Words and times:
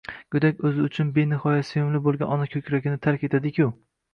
Go'dak 0.35 0.63
o'zi 0.69 0.85
uchun 0.87 1.11
benixoya 1.17 1.67
sevimli 1.73 2.01
bo'lgan 2.09 2.35
ona 2.39 2.51
ko'kragini 2.55 3.03
tark 3.07 3.29
etadiku. 3.29 3.73